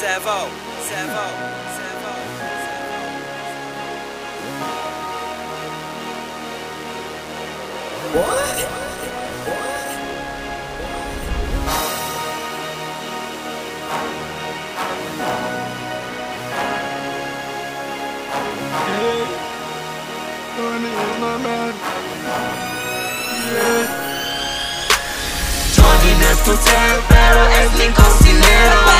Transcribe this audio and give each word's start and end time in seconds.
Servo, 0.00 0.48
servo, 0.88 1.24
servo. 1.76 2.12
Johnny 25.76 26.12
no 26.18 26.26
es 26.30 26.44
tu 26.44 26.56
ser, 26.56 27.02
pero 27.10 27.48
es 27.48 27.72
mi 27.72 27.88
cocinero 27.92 28.99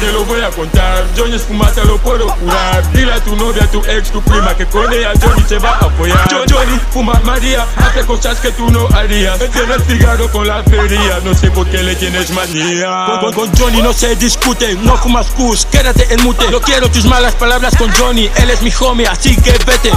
te 0.00 0.12
lo 0.12 0.24
voy 0.24 0.40
a 0.40 0.50
contar. 0.50 1.04
Johnny 1.16 1.36
es 1.36 1.42
fumata, 1.42 1.84
lo 1.84 1.98
puedo 1.98 2.26
curar. 2.36 2.90
Dile 2.92 3.12
a 3.12 3.20
tu 3.22 3.36
novia, 3.36 3.64
a 3.64 3.66
tu 3.70 3.82
ex, 3.84 4.10
tu 4.10 4.20
prima, 4.22 4.54
que 4.56 4.66
con 4.66 4.92
ella 4.92 5.12
Johnny 5.22 5.42
se 5.48 5.58
va 5.58 5.70
a 5.80 5.84
apoyar. 5.86 6.18
Jo- 6.30 6.44
Johnny 6.50 6.80
fuma 6.92 7.20
María, 7.24 7.66
hace 7.76 8.04
cosas 8.06 8.38
que 8.40 8.50
tú 8.52 8.70
no 8.70 8.88
harías. 8.94 9.38
Tiene 9.52 9.74
el 9.74 9.82
cigarro 9.84 10.30
con 10.32 10.46
la 10.46 10.62
feria, 10.64 11.20
no 11.24 11.34
sé 11.34 11.50
por 11.50 11.66
qué 11.68 11.82
le 11.82 11.94
tienes 11.96 12.30
manía. 12.30 13.06
Con, 13.20 13.32
con- 13.32 13.48
con 13.48 13.56
Johnny 13.58 13.82
no 13.82 13.92
se 13.92 14.16
discute, 14.16 14.74
no 14.76 14.96
fumas 14.96 15.26
cus, 15.28 15.66
quédate 15.66 16.12
en 16.12 16.22
mute. 16.22 16.50
No 16.50 16.60
quiero 16.60 16.90
tus 16.90 17.04
malas 17.04 17.34
palabras 17.34 17.74
con 17.76 17.90
Johnny, 17.92 18.30
él 18.36 18.50
es 18.50 18.62
mi 18.62 18.72
homie, 18.80 19.06
así 19.06 19.36
que 19.36 19.52
vete. 19.66 19.90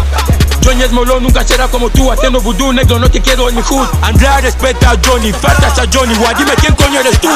Johnny 0.63 0.83
es 0.83 0.91
molón, 0.91 1.23
nunca 1.23 1.43
será 1.45 1.67
como 1.67 1.89
tú, 1.89 2.11
haciendo 2.11 2.39
vudú 2.39 2.71
negro, 2.71 2.97
no 2.99 3.09
te 3.09 3.21
quiero 3.21 3.49
en 3.49 3.55
mi 3.55 3.61
hood. 3.61 3.85
Andrea 4.01 4.39
respeta 4.41 4.91
a 4.91 4.97
Johnny, 5.05 5.33
faltas 5.33 5.77
a 5.79 5.83
Johnny, 5.93 6.15
guay, 6.15 6.35
dime 6.35 6.51
quién 6.59 6.73
coño 6.75 6.99
eres 7.01 7.19
tú. 7.19 7.29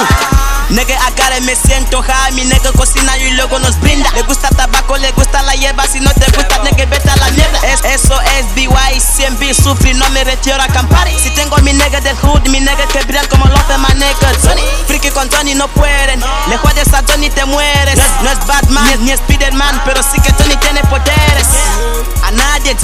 Nigga, 0.70 0.98
me 1.42 1.56
siento 1.56 2.02
high. 2.02 2.34
Mi 2.34 2.44
nigga 2.46 2.72
cocina 2.74 3.18
y 3.18 3.32
luego 3.32 3.60
nos 3.60 3.80
brinda. 3.80 4.10
Le 4.12 4.22
gusta 4.24 4.50
tabaco, 4.50 4.98
le 4.98 5.12
gusta 5.12 5.42
la 5.44 5.54
hierba. 5.54 5.86
Si 5.88 6.00
no 6.00 6.12
te 6.14 6.26
gusta, 6.36 6.60
nigga, 6.64 6.86
vete 6.86 7.10
a 7.10 7.16
la 7.18 7.30
mierda. 7.32 7.60
Es, 7.68 7.84
eso 7.86 8.20
es 8.38 8.54
BY, 8.56 8.68
siempre 9.00 9.54
sufrir, 9.54 9.96
no 9.96 10.10
me 10.10 10.24
retiro 10.24 10.60
a 10.62 10.66
acampar. 10.66 11.08
Si 11.10 11.30
tengo 11.32 11.58
mi 11.58 11.74
nigga 11.74 12.02
del 12.02 12.16
hood, 12.18 12.48
mi 12.50 12.60
nigga 12.60 12.88
que 12.88 13.00
brillan 13.04 13.28
como 13.28 13.46
los 13.46 13.58
niggas. 13.96 14.38
Johnny, 14.44 14.62
friki 14.88 15.10
con 15.12 15.30
Johnny 15.32 15.56
no 15.56 15.68
pueden. 15.70 16.20
Le 16.50 16.58
juegas 16.58 16.94
a 16.94 17.04
Johnny, 17.08 17.30
te 17.30 17.46
mueres. 17.46 17.98
No 17.98 18.04
es, 18.04 18.22
no 18.24 18.32
es 18.32 18.46
Batman, 18.48 18.86
ni, 19.00 19.12
ni 19.12 19.18
Spiderman, 19.18 19.82
pero 19.86 20.02
sí 20.04 20.20
que 20.22 20.32
Johnny 20.34 20.56
tiene 20.58 20.82
poderes. 20.84 21.48
A 22.24 22.32
nadie, 22.32 22.76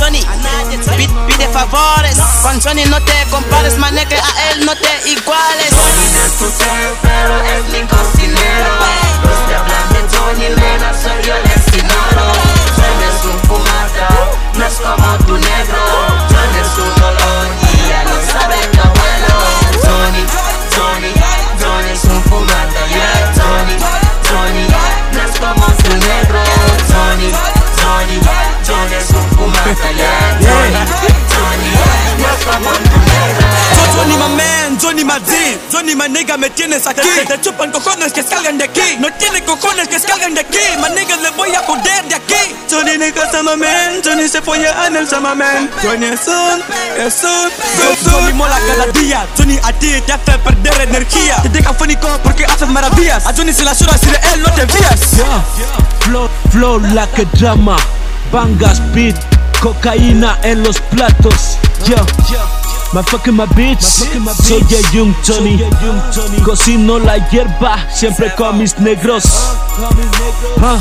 Pi- 0.97 1.07
pide 1.27 1.47
favores. 1.49 2.17
Con 2.41 2.61
Johnny 2.61 2.85
no 2.85 2.99
te 3.01 3.13
compares, 3.29 3.77
nigga, 3.91 4.17
a 4.17 4.51
él 4.51 4.65
no 4.65 4.75
te 4.75 5.09
iguales. 5.09 5.52
Johnny, 33.93 34.17
my 34.17 34.27
man, 34.35 34.77
Johnny 34.79 35.03
my 35.03 35.19
D, 35.19 35.57
Johnny 35.71 35.95
my 35.95 36.07
nigga 36.07 36.37
me 36.37 36.49
tienes 36.49 36.85
aquí 36.85 37.09
Te 37.27 37.39
chupan 37.41 37.71
cojones 37.71 38.11
que 38.13 38.21
salgan 38.21 38.57
de 38.57 38.65
aquí. 38.65 38.97
No 38.99 39.11
tiene 39.13 39.43
cojones 39.43 39.87
que 39.87 39.99
salgan 39.99 40.33
de 40.33 40.41
aquí. 40.41 40.59
My 40.77 40.89
niggas 40.93 41.21
le 41.21 41.31
voy 41.31 41.53
a 41.55 41.59
joder 41.63 42.07
de 42.07 42.15
aquí. 42.15 42.55
Johnny 42.69 42.97
nigga 42.97 43.31
sama 43.31 43.55
man, 43.55 44.01
Johnny 44.03 44.27
se 44.27 44.41
folla 44.41 44.87
en 44.87 44.97
el 44.97 45.07
sama 45.07 45.33
man. 45.35 45.69
Johnny 45.81 46.05
es 46.07 46.27
un, 46.27 46.61
es 46.97 47.23
un, 47.23 47.51
es 47.81 48.05
un. 48.05 48.11
Johnny 48.11 48.33
mola 48.33 48.59
cada 48.67 48.91
día, 48.91 49.25
Johnny 49.37 49.57
a 49.63 49.73
ti 49.73 50.01
te 50.05 50.13
hace 50.13 50.37
perder 50.39 50.81
energía. 50.81 51.41
Te 51.41 51.49
deja 51.49 51.73
fónico 51.73 52.07
porque 52.23 52.45
haces 52.45 52.67
maravillas. 52.67 53.25
A 53.25 53.33
Johnny 53.33 53.53
se 53.53 53.63
la 53.63 53.73
suda 53.73 53.97
si 53.97 54.07
de 54.07 54.19
él 54.33 54.41
no 54.41 54.51
te 54.53 54.67
fías. 54.67 54.99
Flow, 56.01 56.29
flow 56.51 56.79
like 56.93 57.21
a 57.21 57.25
drama. 57.37 57.77
Banga 58.31 58.73
speed, 58.73 59.15
cocaína 59.63 60.37
en 60.43 60.61
los 60.61 60.77
platos. 60.81 61.57
Yo, 61.87 61.95
my 62.91 63.01
fucking 63.01 63.33
my 63.33 63.45
bitch. 63.55 63.81
Soy 63.81 64.65
el 64.69 64.91
Young 64.91 65.15
Johnny. 65.25 65.63
Cocino 66.43 66.99
la 66.99 67.29
hierba, 67.29 67.77
siempre 67.89 68.35
con 68.35 68.57
mis 68.57 68.77
negros. 68.79 69.23
Ah, 70.61 70.77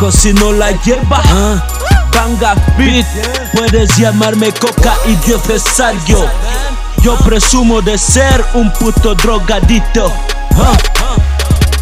Cocino 0.00 0.52
la 0.52 0.72
hierba. 0.82 1.22
Ah, 1.24 1.64
Banga 2.12 2.56
beat, 2.76 3.06
puedes 3.54 3.96
llamarme 3.96 4.52
coca 4.54 4.94
y 5.06 5.14
Dios 5.24 5.42
cesario. 5.46 6.26
Yo 7.02 7.16
presumo 7.18 7.80
de 7.80 7.96
ser 7.96 8.44
un 8.54 8.72
puto 8.72 9.14
drogadito. 9.14 10.12
Ah, 10.56 11.09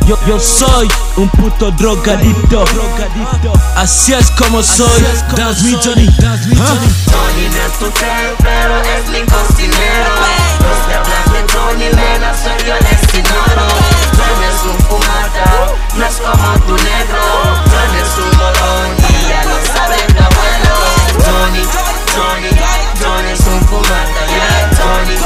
yo, 0.08 0.18
yo 0.26 0.40
soy 0.40 0.88
un 1.16 1.28
puto 1.28 1.70
drogadito. 1.72 2.64
Así 3.76 4.14
es 4.14 4.30
como 4.30 4.62
soy. 4.62 5.02
Dance 5.36 5.62
me, 5.62 5.76
Johnny. 5.82 6.08
Ah. 6.22 6.36
Johnny 7.12 7.48
no 7.48 7.60
es 7.66 7.72
tu 7.78 7.86
ser, 7.98 8.34
pero 8.38 8.80
es 8.80 9.08
mi 9.10 9.20
cocinero 9.26 10.10
Los 10.60 10.78
que 10.86 10.94
hablan 10.94 11.26
de 11.32 11.52
Johnny, 11.52 11.88
nena, 11.94 12.32
soy 12.34 12.66
yo 12.66 12.74
les 12.74 13.14
ignoro 13.14 13.68
Johnny 14.16 14.46
es 14.48 14.62
un 14.64 14.78
fumata, 14.86 15.46
no 15.94 16.06
es 16.06 16.16
como 16.16 16.58
tu 16.66 16.74
negro 16.84 17.22
Johnny 17.68 17.98
es 18.00 18.14
un 18.18 18.36
molón 18.38 18.88
y 18.98 19.28
ya 19.28 19.44
lo 19.44 19.56
sabe 19.66 19.96
tu 20.08 20.22
abuelo 20.24 20.74
Johnny, 21.24 21.62
Johnny, 22.14 22.50
Johnny 23.00 23.30
es 23.30 23.40
un 23.40 23.60
fumata, 23.68 24.20
yeah 24.28 24.70
Johnny, 24.78 25.16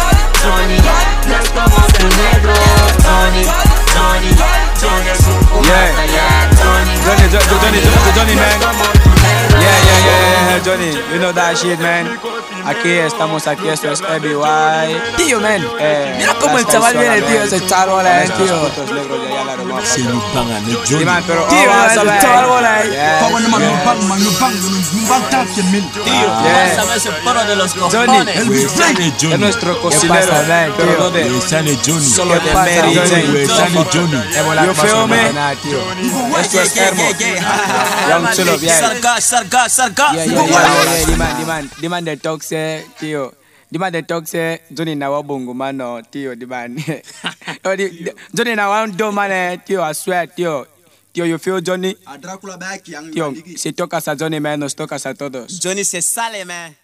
Johnny, 0.43 0.79
no 1.29 1.35
es 1.37 1.51
como 1.51 1.87
tu 1.99 2.07
negro 2.17 2.53
Johnny, 3.05 3.45
Johnny, 3.95 4.72
Yeah 4.83 6.51
Johnny, 6.59 6.95
Johnny, 7.07 7.27
Jo- 7.31 7.39
Jo- 7.39 7.59
Johnny, 7.63 7.79
Jo- 7.79 8.13
Johnny, 8.17 8.35
man. 8.35 8.59
Yeah, 9.53 9.79
yeah, 9.87 9.99
yeah, 10.07 10.51
yeah, 10.51 10.59
Johnny, 10.65 10.91
you 11.13 11.19
know 11.21 11.33
that 11.33 11.57
shit, 11.57 11.79
man. 11.79 12.19
Aquí 12.67 12.91
estamos, 12.99 13.47
aquí 13.47 13.69
esto 13.69 13.93
es 13.93 14.01
EBY. 14.01 15.01
Tío, 15.17 15.41
man, 15.41 15.63
Eh, 15.79 16.15
mira 16.19 16.35
cómo 16.41 16.59
el 16.59 16.67
chaval 16.67 16.97
viene, 16.99 17.23
tío, 17.23 17.43
ese 17.43 17.65
chaval, 17.67 18.07
eh, 18.07 18.29
tío 18.37 18.71
Sí, 19.85 20.05
Johnny. 20.89 21.05
man, 21.05 21.23
pero 21.27 21.45
Tío, 21.45 21.59
ese 21.87 22.21
chaval, 22.21 22.65
eh. 22.65 23.19
Yes, 23.61 23.61
Power 23.61 23.61
man, 23.61 23.69
yes. 23.69 23.77
no 23.77 23.85
bang, 23.85 24.09
man, 24.09 24.19
no 24.25 24.31
bang, 24.41 24.55
no, 24.63 24.69
no 24.73 25.09
bang 25.09 25.25
tan 25.31 25.47
cien 25.55 25.67
mil. 25.73 25.85
Yes. 26.05 26.79
ese 26.97 27.11
poro 27.25 27.45
de 27.45 27.57
los 27.57 27.73
Johnny, 27.75 28.19
Sane 28.69 29.07
es 29.09 29.15
Johnny. 29.21 29.39
nuestro 29.39 29.75
pasa, 29.77 29.83
cocinero, 29.83 30.33
man, 30.33 30.73
pero 30.77 30.89
tío? 30.93 30.99
no 30.99 31.11
de 31.11 31.41
Sane 31.41 31.77
Johnny. 31.85 32.07
solo 32.09 32.35
de 32.35 32.41
pasa, 32.53 32.83
Mary 32.83 32.95
Johnny? 32.95 33.09
Jane. 33.11 33.47
Sane 33.47 33.85
Johnny. 33.93 34.67
Yo 34.67 34.75
feo, 34.75 35.07
me. 35.07 35.29
Esto 36.41 36.61
es 36.61 36.77
hermoso. 36.77 37.17
Ya 38.09 38.19
un 38.19 38.29
chulo, 38.37 38.59
bien. 38.59 38.75
Sarga, 38.79 39.21
sarga, 39.21 39.69
sarga. 39.69 40.13
Yeah, 40.15 40.25
yeah, 40.25 40.35
yeah, 40.35 40.51
yeah, 40.51 40.99
yeah. 40.99 41.07
Demand, 41.07 41.39
demand, 41.39 41.71
demand 41.81 42.07
the 42.07 42.17
talk 42.17 42.43
say, 42.43 42.85
tío. 43.01 43.33
Demand 43.71 43.95
the 43.95 44.03
talk 44.03 44.27
say, 44.27 44.61
Johnny 44.73 44.95
na 44.95 45.09
wabungu 45.11 45.55
mano, 45.55 46.01
tío, 46.03 46.35
demand. 46.39 46.79
Oh, 47.65 47.77
di- 47.77 47.91
di- 47.91 48.13
Johnny 48.35 48.55
na 48.55 48.69
wando 48.69 49.13
man, 49.13 49.31
tío, 49.67 49.83
I 49.83 49.93
swear, 49.95 50.27
tío. 51.13 51.25
Tío, 51.25 51.27
you 51.27 51.39
feel 51.39 51.63
Johnny? 51.65 51.97
A 52.07 52.19
Drácula 52.19 52.57
back, 52.57 52.89
young 52.89 53.11
Tío, 53.11 53.33
si 53.57 53.73
tocas 53.73 54.09
a 54.09 54.17
Johnny, 54.17 54.41
man, 54.41 54.61
nos 54.61 54.75
tocas 54.75 55.07
a 55.07 55.15
todos. 55.15 55.61
Johnny 55.63 55.85
se 55.85 56.03
sale, 56.03 56.45
man. 56.45 56.77